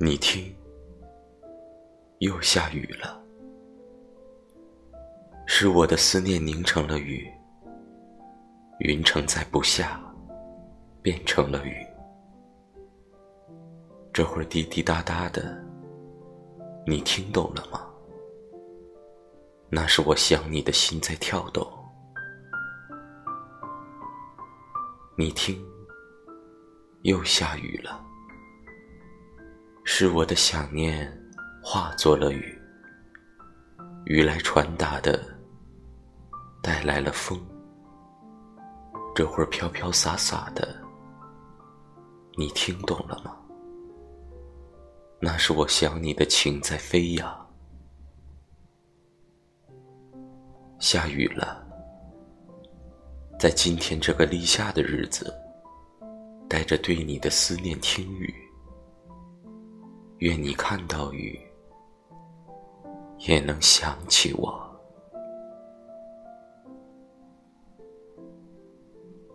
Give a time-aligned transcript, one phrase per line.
[0.00, 0.54] 你听，
[2.20, 3.20] 又下雨了，
[5.44, 7.28] 是我的思念凝成了雨，
[8.78, 10.00] 云承载不下，
[11.02, 11.84] 变成了雨。
[14.12, 15.60] 这会儿滴滴答答的，
[16.86, 17.84] 你听懂了吗？
[19.68, 21.66] 那是我想你的心在跳动。
[25.16, 25.60] 你听，
[27.02, 28.04] 又下雨了。
[30.00, 31.12] 是我的想念
[31.60, 32.56] 化作了雨，
[34.04, 35.20] 雨来传达的，
[36.62, 37.36] 带来了风。
[39.12, 40.72] 这会儿飘飘洒洒的，
[42.36, 43.36] 你听懂了吗？
[45.20, 47.50] 那是我想你的情在飞扬。
[50.78, 51.66] 下雨了。
[53.36, 55.34] 在今天这个立夏的日子，
[56.48, 58.32] 带着对你的思念听雨，
[60.18, 61.38] 愿你看到雨，
[63.18, 64.67] 也能想起我。